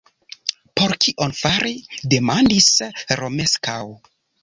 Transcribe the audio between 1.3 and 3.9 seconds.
fari? demandis Romeskaŭ.